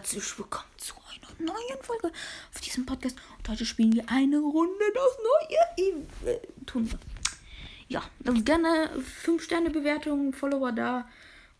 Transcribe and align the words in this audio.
herzlich 0.00 0.38
willkommen 0.38 0.64
zu 0.78 0.94
einer 0.94 1.52
neuen 1.52 1.82
Folge 1.82 2.10
auf 2.54 2.60
diesem 2.62 2.86
Podcast. 2.86 3.18
Und 3.36 3.48
heute 3.50 3.66
spielen 3.66 3.92
wir 3.92 4.08
eine 4.08 4.38
Runde 4.38 4.84
das 4.94 5.18
neue 5.76 5.92
Event. 5.92 6.98
Ja, 7.88 8.02
dann 8.20 8.42
gerne 8.42 8.88
5 8.98 9.42
Sterne 9.42 9.68
Bewertung, 9.68 10.32
Follower 10.32 10.72
da 10.72 11.06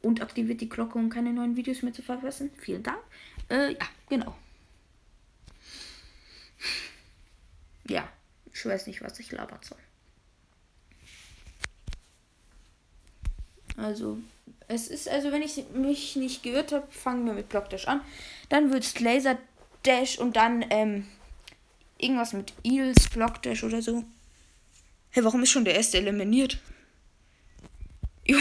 und 0.00 0.22
aktiviert 0.22 0.62
die 0.62 0.70
Glocke, 0.70 0.98
um 0.98 1.10
keine 1.10 1.34
neuen 1.34 1.54
Videos 1.54 1.82
mehr 1.82 1.92
zu 1.92 2.00
verpassen. 2.00 2.50
Vielen 2.56 2.82
Dank. 2.82 3.02
Äh, 3.50 3.72
ja, 3.72 3.86
genau. 4.08 4.34
Ja, 7.88 8.08
ich 8.54 8.64
weiß 8.64 8.86
nicht, 8.86 9.02
was 9.02 9.20
ich 9.20 9.32
labert 9.32 9.66
soll. 9.66 9.78
Also, 13.76 14.16
es 14.70 14.88
ist, 14.88 15.08
also 15.08 15.32
wenn 15.32 15.42
ich 15.42 15.64
mich 15.74 16.14
nicht 16.16 16.42
gehört 16.44 16.72
habe, 16.72 16.86
fangen 16.90 17.26
wir 17.26 17.32
mit 17.32 17.48
Block 17.48 17.68
Dash 17.70 17.88
an. 17.88 18.02
Dann 18.48 18.72
wird 18.72 18.84
es 18.84 19.00
Laser 19.00 19.36
Dash 19.82 20.18
und 20.18 20.36
dann 20.36 20.64
ähm, 20.70 21.08
irgendwas 21.98 22.32
mit 22.32 22.52
Eels, 22.62 23.08
Block 23.08 23.42
Dash 23.42 23.64
oder 23.64 23.82
so. 23.82 24.04
Hey, 25.10 25.24
warum 25.24 25.42
ist 25.42 25.50
schon 25.50 25.64
der 25.64 25.74
erste 25.74 25.98
eliminiert? 25.98 26.58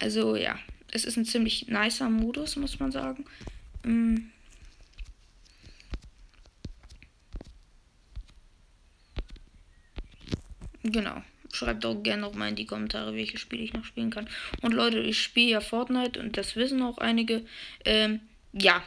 also 0.00 0.34
ja, 0.34 0.58
es 0.90 1.04
ist 1.04 1.16
ein 1.16 1.24
ziemlich 1.24 1.68
nicer 1.68 2.10
Modus, 2.10 2.56
muss 2.56 2.80
man 2.80 2.90
sagen. 2.90 3.24
Mm. 3.84 4.16
Genau. 10.82 11.22
Schreibt 11.52 11.86
auch 11.86 12.02
gerne 12.02 12.22
noch 12.22 12.34
mal 12.34 12.48
in 12.48 12.56
die 12.56 12.66
Kommentare, 12.66 13.14
welche 13.14 13.38
Spiele 13.38 13.62
ich 13.62 13.72
noch 13.72 13.84
spielen 13.84 14.10
kann. 14.10 14.28
Und 14.60 14.74
Leute, 14.74 15.00
ich 15.00 15.22
spiele 15.22 15.50
ja 15.50 15.60
Fortnite 15.60 16.20
und 16.20 16.36
das 16.36 16.56
wissen 16.56 16.82
auch 16.82 16.98
einige. 16.98 17.44
Ähm, 17.84 18.20
ja. 18.52 18.82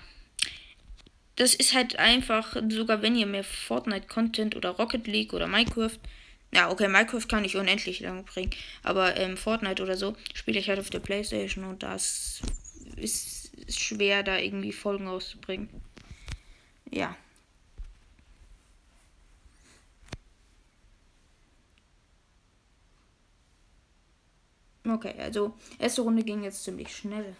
Das 1.37 1.55
ist 1.55 1.73
halt 1.73 1.97
einfach, 1.97 2.55
sogar 2.69 3.01
wenn 3.01 3.15
ihr 3.15 3.25
mehr 3.25 3.43
Fortnite-Content 3.43 4.55
oder 4.55 4.69
Rocket 4.71 5.07
League 5.07 5.33
oder 5.33 5.47
Minecraft. 5.47 5.97
Ja, 6.53 6.69
okay, 6.69 6.87
Minecraft 6.87 7.27
kann 7.27 7.45
ich 7.45 7.55
unendlich 7.55 8.01
lang 8.01 8.25
bringen. 8.25 8.51
Aber 8.83 9.17
ähm, 9.17 9.37
Fortnite 9.37 9.81
oder 9.81 9.97
so 9.97 10.15
spiele 10.33 10.59
ich 10.59 10.69
halt 10.69 10.79
auf 10.79 10.89
der 10.89 10.99
Playstation 10.99 11.63
und 11.63 11.81
das 11.81 12.41
ist 12.97 13.51
schwer, 13.69 14.23
da 14.23 14.37
irgendwie 14.37 14.71
Folgen 14.71 15.07
rauszubringen. 15.07 15.69
Ja. 16.91 17.15
Okay, 24.91 25.13
also 25.19 25.53
erste 25.79 26.01
Runde 26.01 26.23
ging 26.23 26.43
jetzt 26.43 26.63
ziemlich 26.63 26.93
schnell 26.93 27.35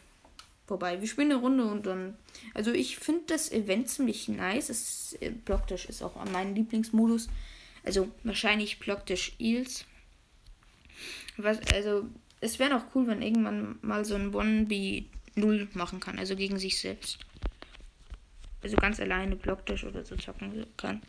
vorbei. 0.68 1.02
Wir 1.02 1.08
spielen 1.08 1.32
eine 1.32 1.42
Runde 1.42 1.66
und 1.66 1.86
dann. 1.86 2.16
Also 2.54 2.72
ich 2.72 2.98
finde 2.98 3.24
das 3.28 3.52
Event 3.52 3.90
ziemlich 3.90 4.30
nice. 4.30 4.70
Es, 4.70 5.18
äh, 5.20 5.32
Blocktisch 5.32 5.86
ist 5.86 6.02
auch 6.02 6.16
mein 6.32 6.56
Lieblingsmodus. 6.56 7.28
Also 7.84 8.10
wahrscheinlich 8.24 8.80
Blocktisch 8.80 9.34
Eels. 9.38 9.84
Was, 11.36 11.60
also 11.74 12.06
es 12.40 12.58
wäre 12.58 12.70
noch 12.70 12.96
cool, 12.96 13.08
wenn 13.08 13.22
irgendwann 13.22 13.80
mal 13.82 14.06
so 14.06 14.16
ein 14.16 14.32
1B0 14.34 15.68
machen 15.74 16.00
kann. 16.00 16.18
Also 16.18 16.38
gegen 16.38 16.58
sich 16.58 16.80
selbst. 16.80 17.20
Also 18.64 18.78
ganz 18.78 19.02
alleine 19.02 19.36
Blocktisch 19.36 19.84
oder 19.84 20.06
so 20.06 20.16
zocken 20.16 20.66
kann. 20.78 21.02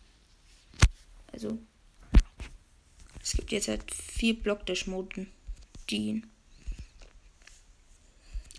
Also. 1.32 1.58
Es 3.22 3.36
gibt 3.36 3.52
jetzt 3.52 3.68
halt 3.68 3.88
vier 3.94 4.34
Blocktisch-Moden. 4.34 5.28
Jean. 5.86 6.26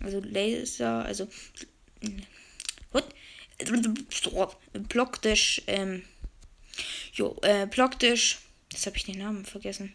Also 0.04 0.20
Laser, 0.20 1.04
also 1.04 1.28
what? 2.92 3.04
Blockdash, 4.88 5.62
ähm, 5.66 6.02
jo, 7.14 7.38
äh, 7.42 7.66
Blockdash, 7.66 8.38
jetzt 8.72 8.86
habe 8.86 8.96
ich 8.96 9.04
den 9.04 9.18
Namen 9.18 9.44
vergessen. 9.44 9.94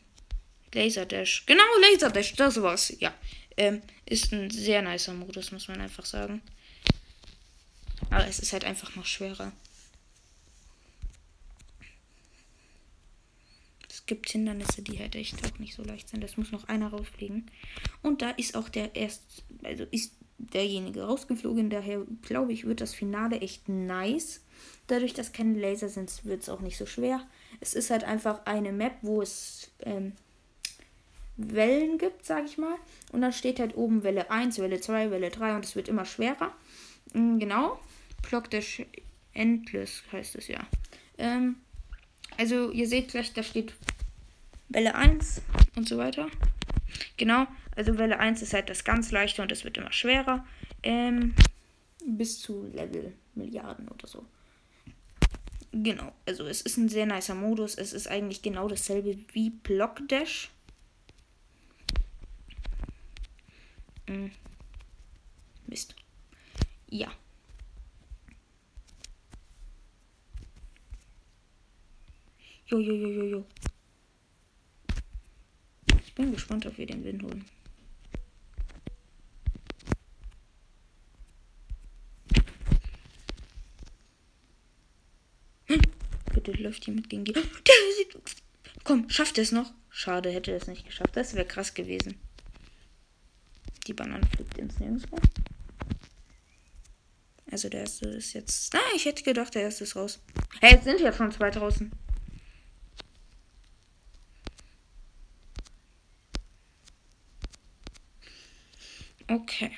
Laserdash, 0.73 1.45
genau, 1.45 1.63
Laserdash, 1.81 2.33
das 2.33 2.61
war's, 2.61 2.93
ja. 2.99 3.13
Ähm, 3.57 3.81
ist 4.05 4.31
ein 4.31 4.49
sehr 4.49 4.81
nicer 4.81 5.13
Modus, 5.13 5.51
muss 5.51 5.67
man 5.67 5.81
einfach 5.81 6.05
sagen. 6.05 6.41
Aber 8.09 8.27
es 8.27 8.39
ist 8.39 8.53
halt 8.53 8.63
einfach 8.63 8.95
noch 8.95 9.05
schwerer. 9.05 9.51
Gibt 14.09 14.29
Hindernisse, 14.29 14.81
die 14.81 14.99
halt 14.99 15.15
echt 15.15 15.37
auch 15.45 15.59
nicht 15.59 15.75
so 15.75 15.83
leicht 15.83 16.09
sind. 16.09 16.23
Das 16.23 16.35
muss 16.35 16.51
noch 16.51 16.67
einer 16.67 16.89
rausfliegen. 16.89 17.45
Und 18.01 18.23
da 18.23 18.31
ist 18.31 18.57
auch 18.57 18.67
der 18.67 18.95
erst, 18.95 19.43
also 19.63 19.85
ist 19.91 20.13
derjenige 20.39 21.03
rausgeflogen. 21.03 21.69
Daher 21.69 22.05
glaube 22.23 22.51
ich, 22.51 22.65
wird 22.65 22.81
das 22.81 22.95
Finale 22.95 23.39
echt 23.39 23.69
nice. 23.69 24.41
Dadurch, 24.87 25.13
dass 25.13 25.31
keine 25.31 25.59
Laser 25.59 25.89
sind, 25.89 26.25
wird 26.25 26.41
es 26.41 26.49
auch 26.49 26.59
nicht 26.59 26.75
so 26.75 26.87
schwer. 26.87 27.21
Es 27.59 27.75
ist 27.75 27.91
halt 27.91 28.03
einfach 28.03 28.45
eine 28.45 28.71
Map, 28.71 28.95
wo 29.03 29.21
es 29.21 29.69
ähm, 29.81 30.13
Wellen 31.37 31.99
gibt, 31.99 32.25
sage 32.25 32.47
ich 32.47 32.57
mal. 32.57 32.75
Und 33.11 33.21
dann 33.21 33.31
steht 33.31 33.59
halt 33.59 33.77
oben 33.77 34.01
Welle 34.01 34.31
1, 34.31 34.57
Welle 34.57 34.81
2, 34.81 35.11
Welle 35.11 35.29
3 35.29 35.55
und 35.55 35.65
es 35.65 35.75
wird 35.75 35.87
immer 35.87 36.05
schwerer. 36.05 36.51
Mhm, 37.13 37.37
genau. 37.37 37.79
Block 38.27 38.49
der 38.49 38.63
Endless 39.33 40.01
heißt 40.11 40.35
es 40.35 40.47
ja. 40.47 40.65
Ähm, 41.19 41.57
also 42.37 42.71
ihr 42.71 42.87
seht 42.87 43.09
gleich, 43.09 43.33
da 43.33 43.43
steht 43.43 43.73
Welle 44.69 44.95
1 44.95 45.41
und 45.75 45.87
so 45.87 45.97
weiter. 45.97 46.29
Genau, 47.17 47.47
also 47.75 47.97
Welle 47.97 48.19
1 48.19 48.41
ist 48.41 48.53
halt 48.53 48.69
das 48.69 48.83
ganz 48.83 49.11
leichte 49.11 49.41
und 49.41 49.51
es 49.51 49.63
wird 49.63 49.77
immer 49.77 49.91
schwerer. 49.91 50.45
Ähm, 50.83 51.35
bis 52.05 52.39
zu 52.39 52.65
Level 52.73 53.13
Milliarden 53.35 53.87
oder 53.89 54.07
so. 54.07 54.25
Genau, 55.71 56.11
also 56.25 56.45
es 56.45 56.61
ist 56.61 56.77
ein 56.77 56.89
sehr 56.89 57.05
nicer 57.05 57.35
Modus. 57.35 57.75
Es 57.75 57.93
ist 57.93 58.07
eigentlich 58.07 58.41
genau 58.41 58.67
dasselbe 58.67 59.17
wie 59.33 59.49
Block 59.49 60.07
Dash. 60.07 60.49
Hm. 64.07 64.31
Mist. 65.67 65.95
Ja. 66.89 67.11
Jo, 72.67 72.79
jo, 72.79 72.93
jo, 72.93 73.07
jo, 73.07 73.23
jo 73.25 73.45
bin 76.19 76.33
gespannt, 76.33 76.65
ob 76.65 76.77
wir 76.77 76.85
den 76.85 77.03
Win 77.05 77.21
holen. 77.23 77.45
Hm, 85.67 85.81
bitte 86.33 86.51
läuft 86.51 86.83
hier 86.83 86.93
mit 86.93 87.09
gegen 87.09 87.23
die. 87.23 87.33
Komm, 88.83 89.09
schafft 89.09 89.37
es 89.37 89.53
noch. 89.53 89.71
Schade, 89.89 90.29
hätte 90.29 90.51
es 90.51 90.67
nicht 90.67 90.85
geschafft. 90.85 91.15
Das 91.15 91.35
wäre 91.35 91.45
krass 91.45 91.73
gewesen. 91.73 92.19
Die 93.87 93.93
Banane 93.93 94.25
fliegt 94.35 94.57
ins 94.57 94.77
Nirgendwo. 94.79 95.17
Also 97.49 97.69
der 97.69 97.81
erste 97.81 98.09
ist 98.09 98.33
jetzt. 98.33 98.75
Ah, 98.75 98.79
ich 98.93 99.05
hätte 99.05 99.23
gedacht, 99.23 99.55
der 99.55 99.63
erste 99.63 99.85
ist 99.85 99.95
raus. 99.95 100.19
Hey, 100.59 100.73
jetzt 100.73 100.83
sind 100.83 100.99
ja 100.99 101.13
schon 101.13 101.31
zwei 101.31 101.49
draußen. 101.49 101.91
Okay. 109.29 109.71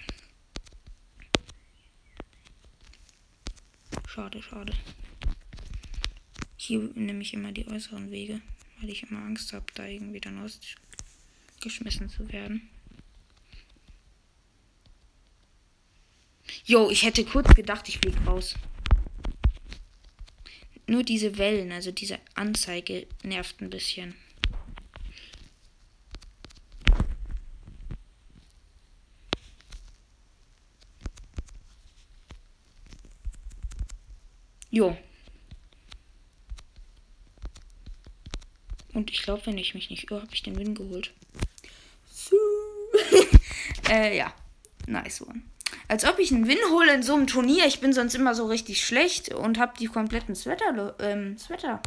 Schade, 4.07 4.41
schade. 4.41 4.73
Hier 6.56 6.80
nehme 6.95 7.21
ich 7.21 7.33
immer 7.33 7.51
die 7.51 7.68
äußeren 7.68 8.12
Wege, 8.12 8.39
weil 8.80 8.89
ich 8.89 9.03
immer 9.03 9.19
Angst 9.19 9.51
habe, 9.51 9.65
da 9.74 9.86
irgendwie 9.86 10.21
dann 10.21 10.39
ausgeschmissen 10.39 12.07
zu 12.07 12.31
werden. 12.31 12.69
Jo, 16.63 16.89
ich 16.89 17.04
hätte 17.04 17.25
kurz 17.25 17.54
gedacht, 17.54 17.89
ich 17.89 17.97
fliege 17.97 18.21
raus. 18.21 18.56
Nur 20.88 21.04
diese 21.04 21.38
Wellen, 21.38 21.74
also 21.74 21.92
diese 21.92 22.19
Anzeige 22.36 23.06
nervt 23.24 23.59
ein 23.59 23.69
bisschen. 23.69 24.15
Jo. 34.71 34.97
Und 38.94 39.12
ich 39.12 39.21
glaube, 39.21 39.45
wenn 39.45 39.57
ich 39.57 39.73
mich 39.73 39.89
nicht 39.89 40.09
irre, 40.09 40.21
habe 40.21 40.33
ich 40.33 40.44
den 40.44 40.57
Win 40.57 40.75
geholt. 40.75 41.13
äh, 43.89 44.18
ja. 44.18 44.33
Nice 44.88 45.21
one. 45.21 45.41
Als 45.88 46.06
ob 46.06 46.19
ich 46.19 46.31
einen 46.31 46.47
Win 46.47 46.57
hole 46.71 46.94
in 46.94 47.03
so 47.03 47.13
einem 47.15 47.27
Turnier. 47.27 47.65
Ich 47.65 47.81
bin 47.81 47.94
sonst 47.94 48.15
immer 48.15 48.33
so 48.33 48.47
richtig 48.47 48.85
schlecht 48.85 49.33
und 49.33 49.59
habe 49.59 49.73
die 49.77 49.85
kompletten 49.85 50.35
Sweater, 50.35 50.95
ähm, 51.00 51.38
Sweater. 51.38 51.81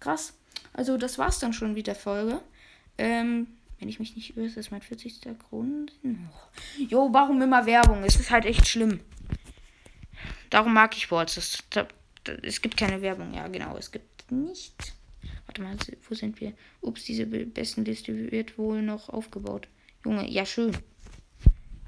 Krass. 0.00 0.34
Also 0.72 0.96
das 0.96 1.18
war's 1.18 1.38
dann 1.38 1.52
schon 1.52 1.74
mit 1.74 1.86
der 1.86 1.94
Folge. 1.94 2.40
Ähm, 2.98 3.48
wenn 3.78 3.88
ich 3.88 3.98
mich 3.98 4.16
nicht 4.16 4.36
irre, 4.36 4.46
ist 4.46 4.56
das 4.56 4.70
mein 4.70 4.82
40. 4.82 5.20
Grund. 5.48 5.92
Jo, 6.78 7.08
warum 7.12 7.42
immer 7.42 7.66
Werbung? 7.66 8.04
Es 8.04 8.16
ist 8.16 8.30
halt 8.30 8.44
echt 8.44 8.66
schlimm. 8.66 9.00
Darum 10.50 10.74
mag 10.74 10.96
ich. 10.96 11.08
Das, 11.08 11.62
es 12.42 12.62
gibt 12.62 12.76
keine 12.76 13.02
Werbung. 13.02 13.34
Ja, 13.34 13.48
genau, 13.48 13.76
es 13.76 13.90
gibt 13.90 14.30
nicht. 14.30 14.94
Warte 15.46 15.62
mal, 15.62 15.76
wo 16.08 16.14
sind 16.14 16.40
wir? 16.40 16.52
Ups, 16.80 17.04
diese 17.04 17.26
Bestenliste 17.26 18.30
wird 18.30 18.58
wohl 18.58 18.82
noch 18.82 19.08
aufgebaut. 19.08 19.68
Junge, 20.04 20.28
ja, 20.28 20.44
schön. 20.44 20.76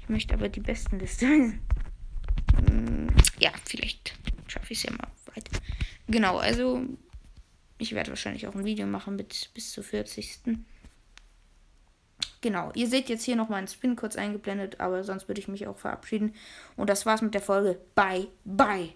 Ich 0.01 0.09
möchte 0.09 0.33
aber 0.33 0.49
die 0.49 0.59
Bestenliste. 0.59 1.27
Hm, 1.27 3.07
ja, 3.39 3.51
vielleicht 3.65 4.13
schaffe 4.47 4.73
ich 4.73 4.79
es 4.79 4.83
ja 4.83 4.91
mal 4.91 5.07
weiter. 5.33 5.51
Genau, 6.07 6.37
also 6.37 6.83
ich 7.77 7.93
werde 7.93 8.09
wahrscheinlich 8.09 8.47
auch 8.47 8.55
ein 8.55 8.65
Video 8.65 8.87
machen 8.87 9.15
mit 9.15 9.51
bis 9.53 9.71
zur 9.71 9.83
40. 9.83 10.39
Genau, 12.41 12.71
ihr 12.73 12.87
seht 12.87 13.09
jetzt 13.09 13.23
hier 13.23 13.35
noch 13.35 13.49
mal 13.49 13.57
einen 13.57 13.67
Spin 13.67 13.95
kurz 13.95 14.15
eingeblendet, 14.15 14.79
aber 14.79 15.03
sonst 15.03 15.27
würde 15.27 15.41
ich 15.41 15.47
mich 15.49 15.67
auch 15.67 15.77
verabschieden. 15.77 16.33
Und 16.77 16.89
das 16.89 17.05
war's 17.05 17.21
mit 17.21 17.33
der 17.33 17.41
Folge. 17.41 17.79
Bye, 17.95 18.27
bye. 18.45 18.93